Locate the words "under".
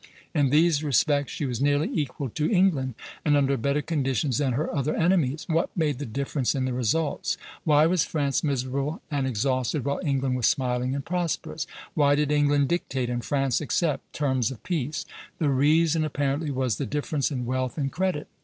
3.37-3.55